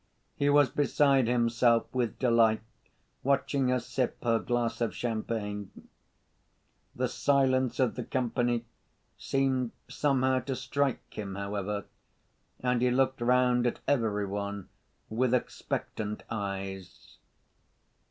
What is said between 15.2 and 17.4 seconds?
expectant eyes.